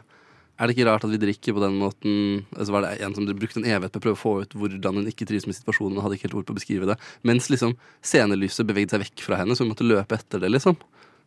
[0.62, 2.14] er det ikke rart at vi drikker på den måten?
[2.54, 4.54] Og så var det en som brukte en evighet på å prøve å få ut
[4.54, 6.98] hvordan hun ikke trives med situasjonen, og hadde ikke helt ord på å beskrive det.
[7.26, 10.78] Mens liksom scenelyset bevegde seg vekk fra henne, så hun måtte løpe etter det, liksom.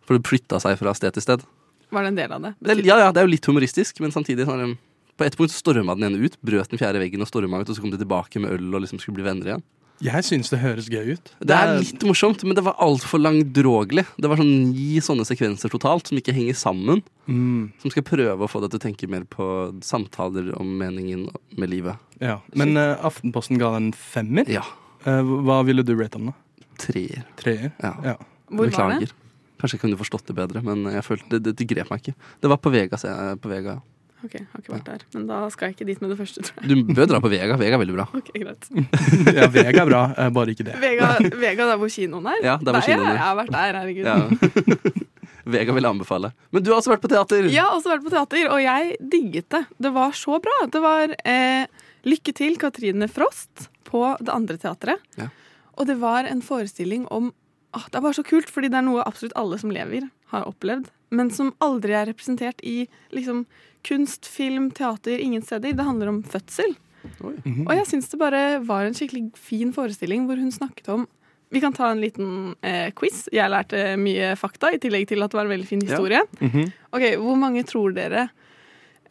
[0.08, 1.46] For det flytta seg fra sted til sted.
[1.92, 2.54] Var det en del av det?
[2.62, 4.78] Det, ja, ja, det er jo litt humoristisk, men samtidig sånn,
[5.16, 7.76] På et punkt storma den ene ut, brøt den fjerde veggen og storma ut, og
[7.76, 9.64] så kom de tilbake med øl og liksom skulle bli venner igjen.
[10.04, 11.30] Jeg syns det høres gøy ut.
[11.40, 14.04] Det er litt morsomt, men det var altfor langdrogelig.
[14.20, 17.00] Det var sånn ni sånne sekvenser totalt som ikke henger sammen.
[17.32, 17.72] Mm.
[17.80, 19.48] Som skal prøve å få deg til å tenke mer på
[19.88, 21.96] samtaler om meningen med livet.
[22.20, 22.42] Ja.
[22.60, 24.50] Men uh, Aftenposten ga den femmer.
[24.52, 24.66] Ja.
[25.08, 26.36] Uh, hva ville du rate om da?
[26.82, 27.24] Treer.
[27.40, 27.72] Treer?
[27.80, 27.94] Ja.
[28.04, 28.18] Ja.
[28.52, 29.14] Hvor var det?
[29.62, 32.18] Kanskje jeg kunne forstått det bedre, men jeg følte det, det, det grep meg ikke.
[32.44, 33.00] Det var på Vega.
[33.00, 33.78] se- På Vega.
[34.26, 35.04] Ok, jeg har ikke vært der.
[35.14, 36.70] Men da skal jeg ikke dit med det første, tror jeg.
[36.72, 37.58] Du bør dra på Vega.
[37.62, 38.06] Vega er veldig bra.
[38.18, 38.70] Ok, greit.
[39.38, 40.78] ja, Vega er bra, eh, bare ikke det.
[40.82, 41.12] Vega,
[41.44, 42.40] Vega der hvor kinoen er?
[42.46, 43.12] Ja, der hvor kinoen er.
[43.12, 44.10] Jeg, jeg har vært der, herregud.
[44.10, 45.06] Ja.
[45.56, 46.32] Vega vil jeg anbefale.
[46.50, 47.48] Men du har også vært på teater.
[47.54, 49.64] Ja, også vært på teater, og jeg digget det.
[49.86, 50.58] Det var så bra.
[50.74, 55.06] Det var eh, Lykke til, Katrine Frost, på Det andre teatret.
[55.22, 55.30] Ja.
[55.78, 57.30] Og det var en forestilling om
[57.76, 60.48] åh, Det er bare så kult, fordi det er noe absolutt alle som lever, har
[60.50, 60.88] opplevd.
[61.12, 63.46] Men som aldri er representert i liksom,
[63.84, 65.74] kunst, film, teater, ingen steder.
[65.76, 66.76] Det handler om fødsel.
[67.22, 67.36] Oi.
[67.46, 67.68] Mhm.
[67.68, 71.06] Og jeg syns det bare var en skikkelig fin forestilling hvor hun snakket om
[71.54, 73.30] Vi kan ta en liten eh, quiz.
[73.32, 76.20] Jeg lærte mye fakta, i tillegg til at det var en veldig fin historie.
[76.42, 76.72] Mhm.
[76.92, 78.30] Ok, Hvor mange tror dere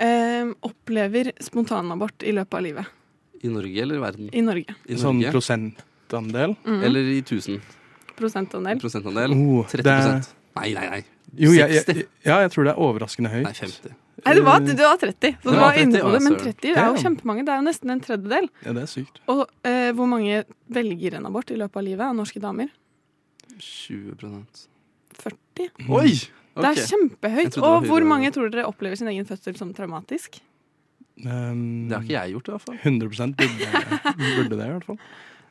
[0.00, 2.86] eh, opplever spontanabort i løpet av livet
[3.44, 4.28] I Norge eller i verden?
[4.34, 4.74] i Norge?
[4.88, 5.30] I Sånn Norge.
[5.32, 6.56] prosentandel?
[6.66, 6.82] Mhm.
[6.84, 7.60] Eller i 1000
[8.18, 8.78] Prosentandel?
[8.82, 9.34] prosentandel?
[9.34, 11.04] Oh, 30 det- Nei, nei, nei.
[11.34, 11.96] Jo, jeg, 60?
[11.98, 13.42] jeg, ja, jeg tror det er overraskende høyt.
[13.42, 13.94] Nei, 50.
[14.24, 15.32] Nei, det var, det var 30.
[15.42, 16.54] Så Det var var 30, inne på det, men å, søren.
[16.62, 17.42] 30 er jo kjempemange.
[17.44, 18.46] Det er jo nesten en tredjedel.
[18.62, 19.18] Ja, det er sykt.
[19.34, 20.44] Og eh, hvor mange
[20.78, 22.70] velger en abort i løpet av livet av norske damer?
[23.58, 24.64] 20%
[25.18, 25.68] 40.
[25.90, 26.14] Oi!
[26.54, 26.80] Det er.
[26.86, 27.58] Kjempehøyt.
[27.66, 30.38] Og hvor mange tror dere opplever sin egen fødsel som traumatisk?
[31.18, 32.78] Um, Det har ikke jeg gjort, i hvert fall.
[32.82, 33.68] 100 burde,
[34.18, 34.98] burde det, i hvert fall.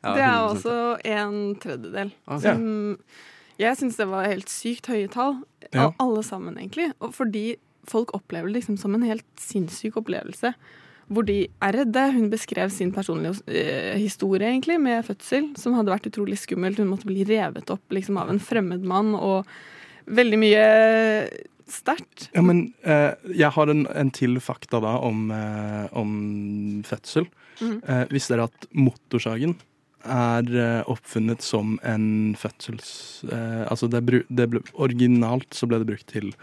[0.04, 2.14] Ja, det er også en tredjedel.
[2.28, 2.54] Altså.
[2.54, 2.98] Som
[3.62, 5.38] jeg syns det var helt sykt høye tall.
[5.72, 5.92] Ja.
[6.02, 6.90] Alle sammen, egentlig.
[7.04, 7.54] Og fordi
[7.90, 10.54] folk opplever det liksom som en helt sinnssyk opplevelse.
[11.14, 12.04] Hvor de er redde.
[12.16, 16.80] Hun beskrev sin personlige eh, historie egentlig med fødsel, som hadde vært utrolig skummelt.
[16.82, 19.48] Hun måtte bli revet opp liksom, av en fremmed mann, og
[20.08, 20.64] veldig mye
[21.70, 22.30] sterkt.
[22.34, 26.16] Ja, men eh, jeg har en, en til fakta da om, eh, om
[26.88, 27.30] fødsel.
[27.60, 27.78] Mhm.
[27.86, 29.56] Eh, visste dere at motorsagen
[30.04, 32.08] er eh, oppfunnet som en
[32.40, 33.24] fødsels...
[33.30, 36.34] Eh, altså det, det ble, originalt så ble det brukt til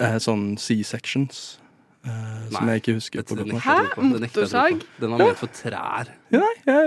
[0.00, 1.58] eh, sånn C-sections.
[2.06, 4.82] Eh, som jeg ikke husker på det godt å tro Motorsag?
[5.00, 6.12] Den var ment for trær.
[6.26, 6.86] Ja, nei, jeg,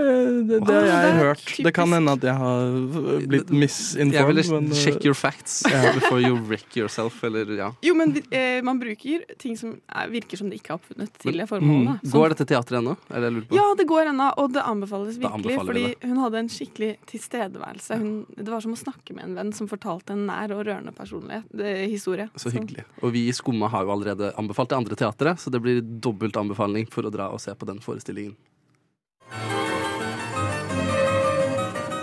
[0.50, 1.52] det, det har jeg det hørt.
[1.64, 2.74] Det kan hende at jeg har
[3.32, 4.18] blitt misinformed.
[4.18, 5.62] Jeg ville men, uh, check your facts
[5.98, 7.70] before you wreck yourself, eller ja.
[7.86, 11.40] Jo, men eh, man bruker ting som er, virker som det ikke er oppfunnet til
[11.40, 12.04] det formålet.
[12.04, 12.12] da.
[12.18, 12.98] Går dette teatret ennå?
[13.08, 13.60] Er det jeg lurer på?
[13.62, 15.56] Ja, det går ennå, og det anbefales virkelig.
[15.56, 18.02] Det fordi hun hadde en skikkelig tilstedeværelse.
[18.04, 20.92] Hun, det var som å snakke med en venn som fortalte en nær og rørende
[20.96, 22.28] personlighet, eh, historie.
[22.36, 22.84] Så hyggelig.
[23.00, 26.36] Og vi i Skumma har jo allerede anbefalt det andre teatret, så det blir dobbelt
[26.40, 28.36] anbefaling for å dra og se på den forestillingen.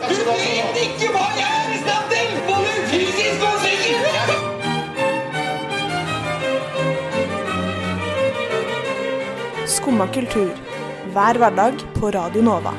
[0.06, 2.28] Du vet ikke hva jeg er i stand til!
[2.46, 4.10] Både fysisk og psykisk!
[9.76, 10.52] Skumma kultur.
[11.16, 12.72] Hver hverdag på Radio Nova.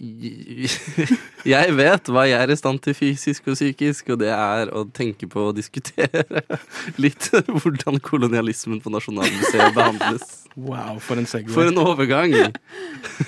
[1.44, 4.86] Jeg vet hva jeg er i stand til fysisk og psykisk, og det er å
[4.96, 6.24] tenke på og diskutere
[7.04, 10.24] litt hvordan kolonialismen på Nasjonalmuseet behandles.
[10.56, 11.52] Wow, for en segway.
[11.52, 12.32] For en overgang!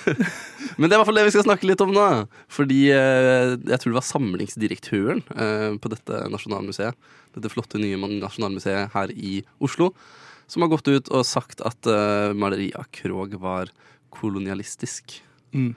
[0.77, 2.07] Men det er i hvert fall det vi skal snakke litt om nå.
[2.53, 8.95] Fordi eh, jeg tror det var samlingsdirektøren eh, på dette nasjonalmuseet, dette flotte nye nasjonalmuseet
[8.97, 9.91] her i Oslo,
[10.49, 13.73] som har gått ut og sagt at eh, maleriet av Krog var
[14.15, 15.19] kolonialistisk.
[15.53, 15.75] Mm.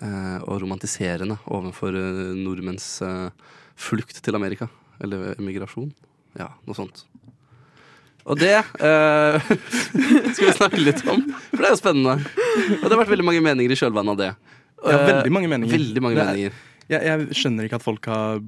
[0.00, 3.28] Eh, og romantiserende overfor eh, nordmenns eh,
[3.76, 4.68] flukt til Amerika.
[5.02, 5.90] Eller emigrasjon.
[6.38, 7.04] Ja, noe sånt.
[8.22, 9.52] Og det eh,
[10.36, 12.16] skal vi snakke litt om, for det er jo spennende.
[12.78, 14.32] Og det har vært veldig mange meninger i kjølvannet av det.
[14.82, 15.74] Ja, veldig mange meninger.
[15.74, 16.60] Veldig mange er- meninger.
[16.90, 18.42] Jeg, jeg skjønner ikke at folk har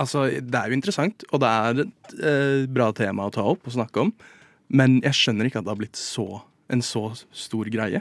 [0.00, 3.66] Altså, det er jo interessant, og det er et eh, bra tema å ta opp
[3.66, 4.12] og snakke om,
[4.72, 6.24] men jeg skjønner ikke at det har blitt så,
[6.72, 7.02] en så
[7.36, 8.00] stor greie.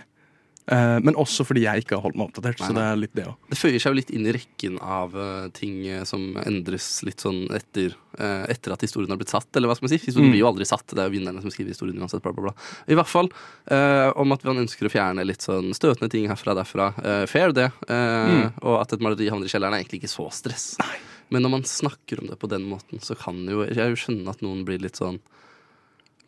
[0.69, 3.23] Eh, men også fordi jeg ikke har holdt meg oppdatert, så det er litt det
[3.25, 3.49] også.
[3.49, 7.23] Det føyer seg jo litt inn i rekken av eh, ting eh, som endres litt
[7.25, 9.99] sånn etter, etter at historien har blitt satt, eller hva skal man si?
[10.05, 10.33] Historien Mm.
[10.35, 12.53] blir jo aldri satt, det er jo vinnerne som skriver historien uansett, bla, bla, bla.
[12.91, 13.29] I hvert fall
[13.71, 16.89] eh, om at man ønsker å fjerne litt sånn støtende ting herfra og derfra.
[17.01, 17.69] Eh, fair, det.
[17.87, 18.51] Eh, Mm.
[18.61, 20.65] Og at et maleri havner i kjelleren er egentlig ikke så stress.
[21.31, 24.29] Men når man snakker om det på den måten, så kan jo jeg jo skjønne
[24.33, 25.17] at noen blir litt sånn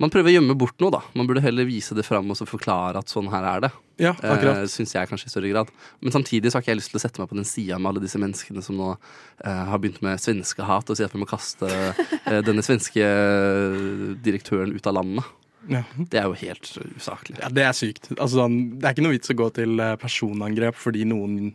[0.02, 1.02] man prøver å gjemme bort noe, da.
[1.14, 3.70] Man burde heller vise det fram og så forklare at sånn her er det.
[4.02, 4.64] Ja, akkurat.
[4.64, 5.74] uh, Syns jeg kanskje i større grad.
[6.02, 7.92] Men samtidig så har ikke jeg lyst til å sette meg på den sida med
[7.92, 11.30] alle disse menneskene som nå uh, har begynt med svenskehat og sier at vi må
[11.30, 13.06] kaste uh, denne svenske
[14.26, 15.38] direktøren ut av landet.
[15.70, 15.84] Ja.
[15.98, 17.38] Det er jo helt usaklig.
[17.42, 18.10] Ja, det er sykt.
[18.16, 21.52] Altså, sånn, det er ikke noe vits å gå til eh, personangrep fordi noen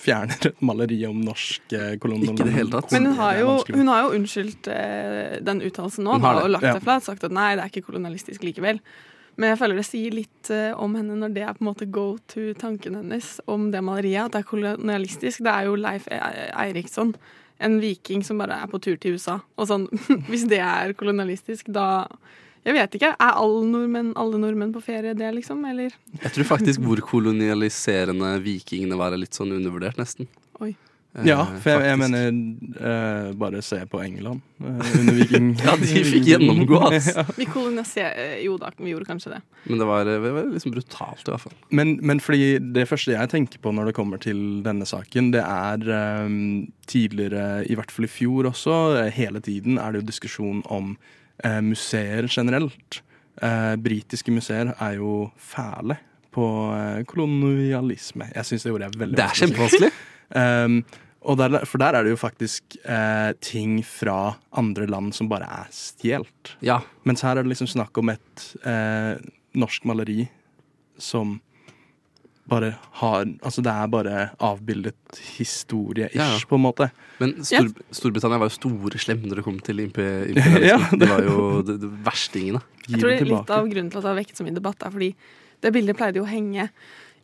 [0.00, 2.36] fjerner et maleri om norsk kolonialisme.
[2.36, 2.94] Ikke det hele tatt.
[2.96, 6.42] Men hun har jo, hun har jo unnskyldt eh, den uttalelsen nå Hun har da,
[6.42, 6.74] det, og lagt ja.
[6.76, 7.06] det flat.
[7.06, 8.80] Sagt at nei, det er ikke kolonialistisk likevel.
[9.40, 11.86] Men jeg føler det sier litt eh, om henne når det er på en måte
[11.88, 14.26] go to-tanken hennes om det maleriet.
[14.28, 15.40] At det er kolonialistisk.
[15.46, 17.14] Det er jo Leif E- Eiriksson,
[17.60, 19.38] en viking som bare er på tur til USA.
[19.56, 19.88] Og sånn,
[20.28, 21.86] hvis det er kolonialistisk, da
[22.68, 23.14] Jeg vet ikke.
[23.16, 25.62] Er alle nordmenn, alle nordmenn på ferie det, liksom?
[25.64, 25.94] Eller?
[26.20, 30.28] Jeg tror faktisk hvor kolonialiserende vikingene var, er litt sånn undervurdert, nesten.
[30.60, 30.74] Oi.
[31.16, 32.28] Eh, Ja, for jeg, jeg mener
[32.78, 35.48] uh, Bare se på England uh, under viking...
[35.64, 37.10] Ja, de fikk gjennomgå, ass.
[37.16, 37.24] Ja.
[37.36, 39.40] Vi koloniserer Jo da, vi gjorde kanskje det.
[39.66, 41.56] Men det var, det var liksom brutalt, i hvert fall.
[41.74, 45.42] Men, men fordi det første jeg tenker på når det kommer til denne saken, det
[45.42, 45.84] er
[46.24, 48.76] um, tidligere, i hvert fall i fjor også,
[49.14, 50.94] hele tiden er det jo diskusjon om
[51.44, 53.02] uh, museer generelt.
[53.40, 55.96] Eh, Britiske museer er jo fæle
[56.30, 56.44] på
[57.08, 58.28] kolonialisme.
[58.34, 59.92] Jeg syns det ordet er veldig Det er vanskelig kjempevanskelig.
[60.34, 60.82] Um,
[61.20, 65.44] og der, for der er det jo faktisk eh, ting fra andre land som bare
[65.44, 66.54] er stjålet.
[66.64, 66.78] Ja.
[67.04, 69.18] Mens her er det liksom snakk om et eh,
[69.60, 70.24] norsk maleri
[71.00, 71.38] som
[72.50, 76.38] bare har Altså det er bare avbildet historie-ish, Ja, ja.
[76.48, 76.88] på en måte.
[77.20, 80.64] Men Stor Storbritannia var jo store slem når det kom til impe imperialisme.
[80.72, 82.62] Ja, det- var jo de, de verstingene.
[82.88, 84.96] Jeg tror det Litt av grunnen til at det har vekket så mye debatt, er
[84.96, 85.12] fordi
[85.60, 86.70] det bildet pleide jo å henge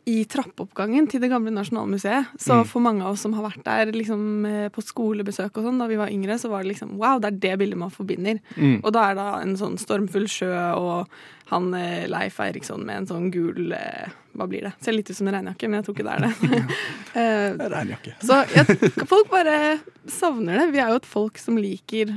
[0.07, 2.29] i trappeoppgangen til det gamle Nasjonalmuseet.
[2.39, 2.67] Så Mm.
[2.69, 5.87] for mange av oss som har vært der liksom, eh, på skolebesøk og sånn, da
[5.87, 8.39] vi var yngre, så var det liksom wow, det er det bildet man forbinder.
[8.55, 8.79] Mm.
[8.85, 11.07] Og da er det en sånn stormfull sjø og
[11.51, 14.73] han eh, Leif Eiriksson med en sånn gul eh, Hva blir det?
[14.81, 17.57] Ser litt ut som en regnjakke, men jeg tror ikke det er det.
[17.59, 18.13] uh, Regnjakke.
[18.21, 20.71] så jeg, folk bare savner det.
[20.75, 22.11] Vi er jo et folk som liker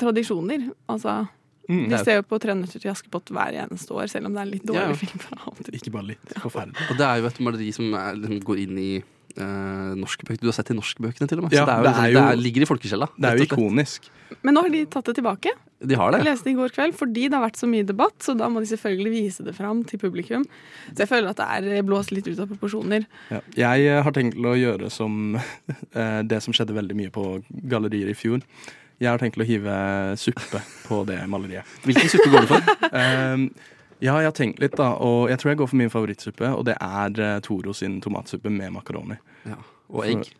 [0.00, 0.70] tradisjoner.
[0.88, 1.28] Altså
[1.70, 4.42] Mm, er- ser jo på 'Tre nøtter til Askepott' hver eneste år, selv om det
[4.42, 4.98] er litt dårlig Ja.
[4.98, 5.18] film.
[5.22, 5.38] fra.
[5.72, 6.34] Ikke bare litt.
[6.42, 6.90] Forferdelig.
[6.90, 9.02] Og det er jo et maleri som er, liksom, går inn i
[9.38, 10.40] uh, norske bøker.
[10.42, 11.52] Du har sett de norske bøkene, til og med.
[11.54, 13.08] Ja, så det, er jo, det jo- det er, ligger i folkesjela.
[13.16, 14.08] Det er jo ikonisk.
[14.42, 15.50] Men nå har de tatt det tilbake.
[15.86, 16.24] De har det.
[16.24, 18.58] Jeg leste i går kveld, fordi det har vært så mye debatt, så da må
[18.60, 20.44] de selvfølgelig vise det fram til publikum.
[20.92, 23.06] Så jeg føler at det er blåst litt ut av proporsjoner.
[23.30, 23.40] Ja.
[23.56, 25.36] Jeg eh, har tenkt å gjøre som
[25.94, 28.42] eh, det som skjedde veldig mye på gallerier i fjor.
[29.00, 29.74] Jeg har tenkt til å hive
[30.20, 31.68] suppe på det maleriet.
[31.88, 32.72] Hvilken suppe går du for?
[32.92, 33.46] Um,
[34.00, 34.94] Ja, jeg har tenkt litt, da.
[35.04, 38.52] Og jeg tror jeg går for min favorittsuppe, og det er eh, Toro sin tomatsuppe
[38.52, 39.18] med makaroni.
[39.44, 39.58] Ja.
[39.92, 40.30] Og egg.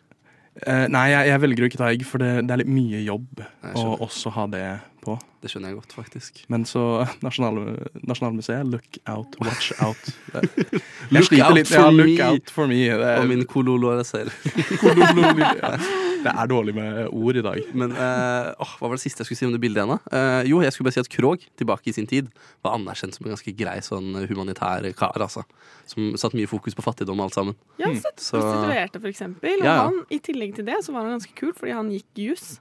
[0.65, 2.99] Uh, nei, jeg, jeg velger å ikke ta egg, for det, det er litt mye
[3.05, 4.65] jobb å også ha det
[5.05, 5.15] på.
[5.41, 6.41] Det skjønner jeg godt, faktisk.
[6.51, 6.83] Men så
[7.25, 7.61] Nasjonal,
[8.01, 10.11] Nasjonalmuseet, look out, watch out.
[11.13, 11.69] Look out litt.
[11.69, 12.03] for ja, me.
[12.03, 12.81] look out for me.
[12.89, 14.33] Det Og er, selv.
[14.81, 15.77] kololo, ja.
[16.23, 17.59] Det er dårlig med ord i dag.
[17.77, 19.97] Men uh, oh, hva var det siste jeg skulle si om det bildet enda?
[20.05, 20.21] da?
[20.41, 22.31] Eh, jo, jeg skulle bare si at Krog, tilbake i sin tid,
[22.65, 25.17] var anerkjent som en ganske grei sånn humanitær kar.
[25.21, 25.45] altså.
[25.89, 27.59] Som satte mye fokus på fattigdom og alt sammen.
[27.81, 29.61] Ja, så, Så- prostituerte, for eksempel.
[29.61, 29.85] Og Ja, ja.
[29.89, 32.59] han, i tillegg til det, så var han ganske kul, fordi han gikk juss.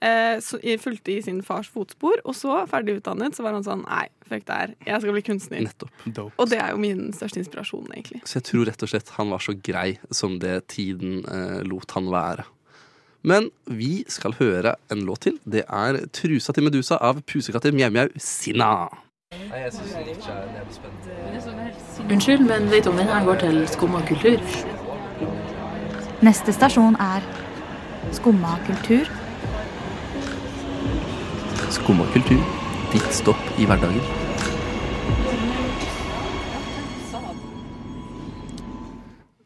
[0.00, 3.84] Eh, så, fulgte i sin fars fotspor, og så, ferdig utdannet, så var han sånn
[3.86, 5.62] Nei, fuck det her, jeg skal bli kunstner.
[5.64, 6.34] Nettopp.
[6.36, 8.20] Og det er jo min største inspirasjon, egentlig.
[8.28, 11.96] Så jeg tror rett og slett han var så grei som det tiden eh, lot
[11.96, 12.44] han være.
[13.26, 15.38] Men vi skal høre en låt til.
[15.44, 18.86] Det er 'Trusa til Medusa' av pusekatter Mjau-Mjau Sinna.
[19.50, 22.12] Nei, jeg synes det ikke er det spennende.
[22.12, 24.38] Unnskyld, men vet om den her går til Skumma kultur?
[26.22, 27.20] Neste stasjon er
[28.12, 29.10] Skumma kultur.
[31.70, 32.42] Skumma kultur.
[32.92, 34.00] Ditt stopp i hverdagen.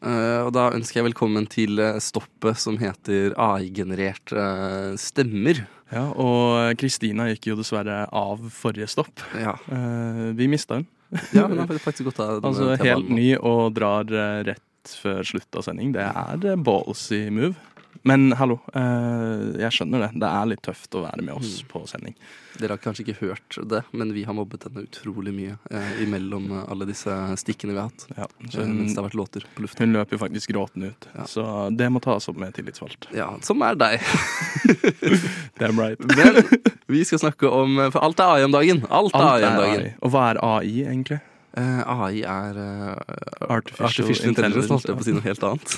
[0.01, 5.61] Eh, og da ønsker jeg velkommen til eh, stoppet som heter AI-generert uh, stemmer.
[5.91, 9.21] Ja, og Kristina gikk jo dessverre av forrige stopp.
[9.37, 9.57] Ja.
[9.69, 10.89] Uh, vi mista hun.
[11.35, 15.57] Ja, hun har faktisk gått av altså helt ny og drar eh, rett før slutt
[15.57, 15.91] av sending.
[15.95, 17.55] Det er eh, ballsy move.
[18.03, 20.19] Men hallo, eh, jeg skjønner det.
[20.23, 21.67] Det er litt tøft å være med oss Mm.
[21.69, 22.15] på sending.
[22.57, 26.51] Dere har kanskje ikke hørt det, men vi har mobbet henne utrolig mye eh, imellom
[26.51, 28.07] eh, alle disse stikkene vi har hatt.
[28.17, 29.85] Ja, eh, så hun- mens det har vært låter på luften.
[29.85, 31.45] Hun løper jo faktisk gråtende ut, så
[31.77, 33.05] det må tas opp med tillitsvalgt.
[33.13, 33.99] Ja, som er deg.
[35.59, 35.99] Damn right.
[36.17, 36.41] Men
[36.87, 38.83] vi skal snakke om For alt er AI om dagen.
[38.89, 39.85] Alt er AI om dagen.
[39.85, 39.93] AI.
[40.01, 41.21] Og hva er AI, egentlig?
[41.51, 45.73] Eh, AI er uh, Artificial intelligence, holdt jeg på å si noe helt annet.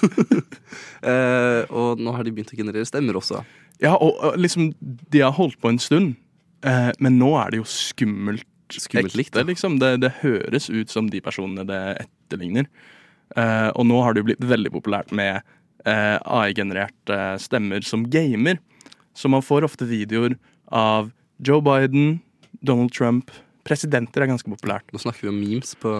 [1.01, 3.41] uh, og nå har de begynt å generere stemmer også.
[3.81, 6.13] Ja, og, og liksom, de har holdt på en stund,
[6.63, 9.75] men nå er det jo skummelt, Skummelt likt, ekte, liksom.
[9.81, 12.69] Det, det høres ut som de personene det etterligner.
[13.75, 15.43] Og nå har det jo blitt veldig populært med
[15.83, 18.61] AI-genererte stemmer som gamer.
[19.13, 20.37] Så man får ofte videoer
[20.71, 21.11] av
[21.43, 22.21] Joe Biden,
[22.63, 23.33] Donald Trump
[23.63, 24.85] Presidenter er ganske populært.
[24.91, 25.91] Nå snakker vi om memes på,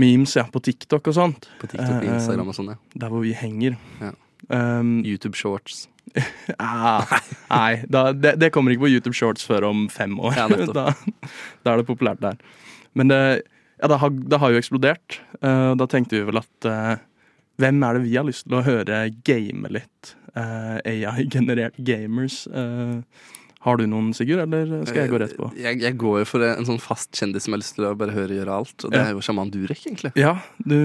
[0.00, 1.48] Memes, ja, på TikTok og sånt.
[1.60, 2.70] på TikTok Eh, Instagram og sånn.
[2.72, 2.78] ja.
[3.02, 3.76] Der hvor vi henger.
[4.00, 4.12] Ja.
[4.48, 5.88] Um, YouTube shorts.
[6.60, 7.04] ah,
[7.50, 10.36] nei, da, det, det kommer ikke på YouTube Shorts før om fem år.
[10.36, 10.84] Ja, da,
[11.64, 12.36] da er det populært der.
[12.94, 13.20] Men det,
[13.80, 15.18] ja, det, har, det har jo eksplodert.
[15.40, 16.96] Uh, da tenkte vi vel at uh,
[17.60, 20.14] hvem er det vi har lyst til å høre game litt?
[20.34, 22.40] Uh, AI-generert gamers.
[22.50, 22.96] Eh,
[23.64, 25.46] har du noen, Sigurd, eller skal jeg gå rett på?
[25.56, 27.94] Jeg, jeg går jo for en sånn fast kjendis som jeg har lyst til å
[27.96, 28.76] bare høre gjøre alt.
[28.84, 30.12] Og det er jo sjaman Durek, egentlig.
[30.20, 30.76] Ja, du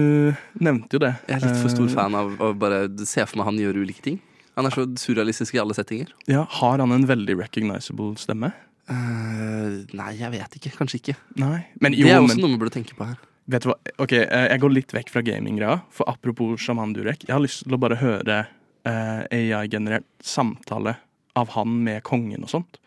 [0.64, 1.12] nevnte jo det.
[1.28, 3.84] Jeg er litt for stor Eh, fan av å bare se for meg han gjøre
[3.84, 4.18] ulike ting.
[4.56, 6.08] Han er så surrealistisk i alle settinger.
[6.28, 8.52] Ja, Har han en veldig recognizable stemme?
[8.90, 10.72] Uh, nei, jeg vet ikke.
[10.80, 11.16] Kanskje ikke.
[11.38, 11.60] Nei.
[11.80, 13.18] Men jo, det er også men- noe man burde tenke på her.
[13.50, 13.76] Vet du hva?
[13.98, 15.82] Ok, eh, Jeg går litt vekk fra gaminggreia.
[15.90, 18.46] For apropos sjaman Durek, jeg har lyst til å bare høre
[18.86, 20.96] uh, AI-generert samtale
[21.38, 22.80] av han med kongen og sånt.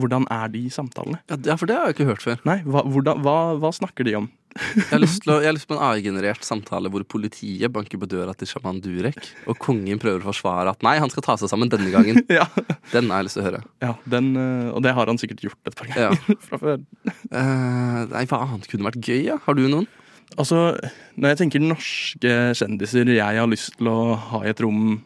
[0.00, 1.20] Hvordan er de samtalene?
[1.30, 2.40] Ja, For det har jeg ikke hørt før.
[2.48, 4.24] Nei, hva, hvordan, hva, hva snakker de om?
[4.54, 7.98] Jeg har lyst, til å, jeg har lyst på en AI-generert samtale hvor politiet banker
[8.02, 9.20] på døra til sjaman Durek,
[9.50, 12.18] og kongen prøver å forsvare at nei, han skal ta seg sammen denne gangen.
[12.40, 12.48] ja.
[12.90, 13.62] Den har jeg lyst til å høre.
[13.86, 16.10] Ja, den, eh, Og det har han sikkert gjort et par Ja.
[16.10, 16.82] ganger fra før.
[17.30, 19.20] uh, nei, hva annet kunne vært gøy?
[19.30, 19.38] Ja?
[19.46, 19.86] Har du noen?
[20.34, 20.72] Altså,
[21.20, 23.98] Når jeg tenker norske kjendiser jeg har lyst til å
[24.32, 24.96] ha i et rom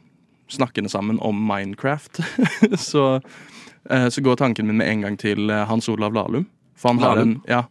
[0.49, 2.21] snakkende sammen om Minecraft,
[2.79, 3.21] så,
[3.91, 6.47] eh, så går tanken min med en gang til eh, Hans Olav Lahlum.
[6.79, 7.65] For han har, en, ja,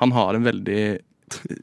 [0.00, 0.84] han har en veldig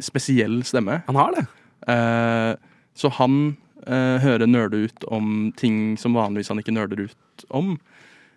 [0.04, 1.02] spesiell stemme.
[1.08, 1.46] Han har det.
[1.94, 2.54] Eh,
[2.96, 3.44] så han
[3.82, 7.72] hører nerde ut om ting som vanligvis han ikke nerder ut om.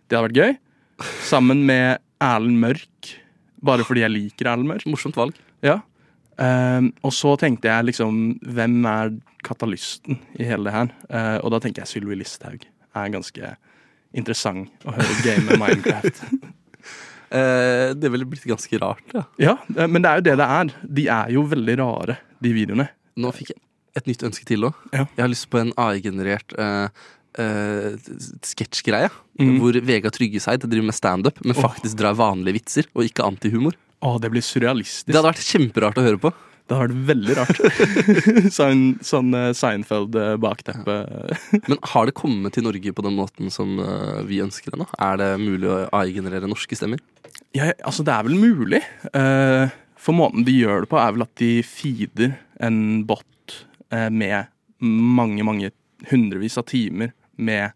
[0.09, 0.55] Det hadde vært gøy.
[1.29, 3.11] Sammen med Erlend Mørk,
[3.61, 4.87] bare fordi jeg liker Erlend Mørk.
[4.88, 5.37] Morsomt valg.
[5.61, 5.83] Ja.
[6.38, 8.16] Eh, og så tenkte jeg liksom
[8.57, 9.12] Hvem er
[9.44, 10.92] katalysten i hele det her?
[11.11, 13.51] Uh, og da tenker jeg Sylvi Listhaug er ganske
[14.16, 16.23] interessant å høre game Minecraft.
[17.35, 19.27] uh, det ville blitt ganske rart, ja.
[19.42, 20.73] ja, eh, men det er jo det det er.
[21.01, 22.88] De er jo veldig rare, de videoene.
[23.20, 23.61] Nå fikk jeg
[24.01, 24.79] et nytt ønske til òg.
[24.94, 25.05] Ja.
[25.12, 26.57] Jeg har lyst på en AI-generert
[27.40, 27.94] uh,
[28.44, 29.11] sketsjgreie.
[29.40, 29.57] Mm.
[29.62, 33.77] Hvor Vega Tryggeseid driver med standup, men faktisk drar vanlige vitser, og ikke antihumor.
[34.05, 35.09] Oh, det blir surrealistisk.
[35.09, 36.35] Det hadde vært kjemperart å høre på.
[36.64, 37.59] Det hadde vært veldig rart.
[38.57, 40.94] sånn sånn eh, Seinfeld-bakteppe.
[41.68, 44.87] Men har det kommet til Norge på den måten som eh, vi ønsker det nå?
[44.97, 47.03] Er det mulig å AI-generere norske stemmer?
[47.55, 48.81] Ja, altså, det er vel mulig.
[49.12, 53.59] Eh, For måten de gjør det på, er vel at de feeder en bot
[53.92, 54.49] eh, med
[54.85, 55.73] mange, mange
[56.11, 57.73] hundrevis av timer med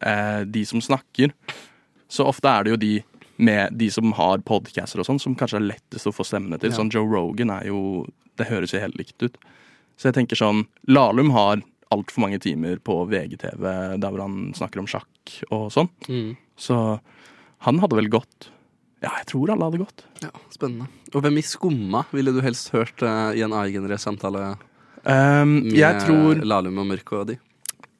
[0.00, 1.34] eh, de som snakker.
[2.08, 2.94] Så ofte er det jo de
[3.36, 6.72] med de som har podcaster og sånn, som kanskje er lettest å få stemmene til.
[6.72, 6.78] Ja.
[6.78, 8.06] Sånn Joe Rogan er jo
[8.36, 9.36] Det høres jo helt likt ut.
[9.96, 11.62] Så jeg tenker sånn Lahlum har
[11.94, 13.64] altfor mange timer på VGTV
[13.96, 15.88] der hvor han snakker om sjakk og sånn.
[16.08, 16.34] Mm.
[16.56, 16.76] Så
[17.64, 18.50] han hadde vel gått.
[19.00, 20.04] Ja, jeg tror alle hadde gått.
[20.24, 20.88] Ja, Spennende.
[21.14, 24.56] Og hvem i Skumma ville du helst hørt uh, i en egen samtale
[25.06, 27.36] Um, med jeg tror Lahlum og Mørk og de?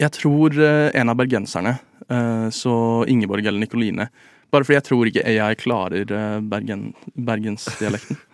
[0.03, 1.79] Jeg tror eh, en av bergenserne,
[2.09, 2.77] eh, så
[3.09, 4.11] Ingeborg eller Nikoline.
[4.53, 8.21] Bare fordi jeg tror ikke AI klarer uh, Bergen, bergensdialekten.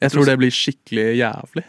[0.00, 1.66] Jeg tror det blir skikkelig jævlig.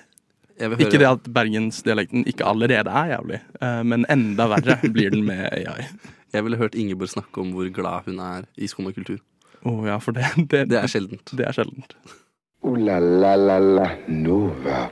[0.80, 5.50] Ikke det at bergensdialekten ikke allerede er jævlig, eh, men enda verre blir den med
[5.52, 5.84] AI.
[6.34, 9.20] Jeg ville hørt Ingeborg snakke om hvor glad hun er i skum og kultur.
[9.68, 11.36] Å ja, for det, det, Det er sjeldent.
[11.36, 11.98] Det er sjeldent.
[12.64, 14.86] Ooh la la la la Nova.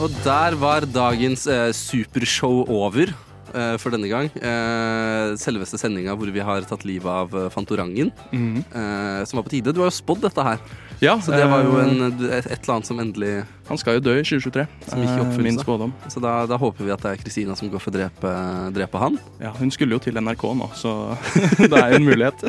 [0.00, 3.10] Og der var dagens eh, supershow over
[3.52, 4.30] eh, for denne gang.
[4.32, 8.62] Eh, selveste sendinga hvor vi har tatt livet av eh, Fantorangen, Mhm.
[8.72, 9.74] eh, som var på tide.
[9.76, 10.58] Du har jo spådd dette her.
[11.00, 13.94] Ja, Så det var jo eh, en, et, et eller annet som endelig Han skal
[13.98, 14.66] jo dø i 2023.
[14.88, 15.46] Som gikk i eh, oppfyllelse.
[15.50, 15.92] Min spådom.
[16.12, 18.32] Så da, da håper vi at det er Kristina som går for å drepe,
[18.76, 19.20] drepe han.
[19.40, 20.96] Ja, hun skulle jo til NRK nå, så
[21.60, 22.48] det er jo en mulighet.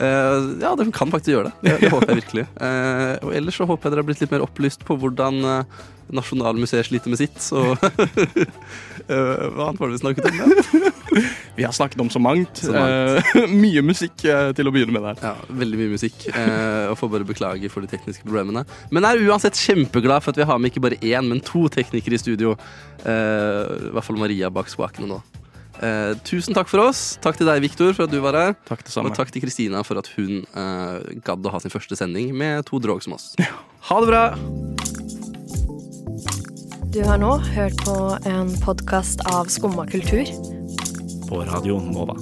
[0.00, 1.56] Eh, ja, det kan faktisk gjøre det.
[1.62, 2.46] Det, det håper jeg virkelig.
[2.58, 5.82] Uh, og ellers så håper jeg dere har blitt litt mer opplyst på hvordan uh,
[6.14, 7.38] Nasjonalmuseet sliter med sitt.
[7.40, 7.62] Så
[9.04, 10.40] Hva annet var det vi snakket om?
[10.40, 10.90] Ja?
[11.54, 12.58] Vi har snakket om så mangt.
[12.58, 13.28] Så mangt.
[13.62, 15.20] Mye musikk til å begynne med der.
[15.22, 16.24] Ja, veldig mye musikk.
[16.90, 18.64] Og får bare beklage for de tekniske problemene.
[18.90, 22.18] Men er uansett kjempeglad for at vi har med ikke bare én, men to teknikere
[22.18, 22.56] i studio.
[23.06, 25.20] I hvert fall Maria bak spakene nå.
[25.82, 27.16] Eh, tusen takk for oss.
[27.24, 28.54] Takk til deg, Viktor, for at du var her.
[28.68, 29.10] Takk det samme.
[29.10, 32.64] Og takk til Kristina for at hun eh, gadd å ha sin første sending med
[32.68, 33.32] to drog som oss.
[33.90, 34.24] Ha det bra!
[36.94, 37.96] Du har nå hørt på
[38.30, 40.30] en podkast av Skumma kultur.
[41.26, 42.14] På Radio Nova.